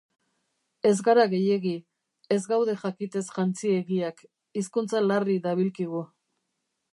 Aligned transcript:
Ez 0.91 0.93
gara 1.07 1.25
gehiegi, 1.33 1.73
ez 2.35 2.39
gaude 2.53 2.75
jakitez 2.85 3.23
jantziegiak, 3.35 4.25
hizkuntza 4.63 5.05
larri 5.11 5.37
dabilkigu. 5.45 6.03